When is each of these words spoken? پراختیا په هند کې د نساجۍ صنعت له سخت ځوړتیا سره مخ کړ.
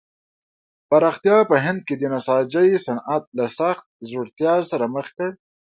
پراختیا 0.89 1.37
په 1.49 1.55
هند 1.65 1.79
کې 1.87 1.95
د 1.97 2.03
نساجۍ 2.13 2.69
صنعت 2.85 3.23
له 3.37 3.45
سخت 3.59 3.85
ځوړتیا 4.09 4.53
سره 4.71 4.85
مخ 4.95 5.07
کړ. 5.17 5.29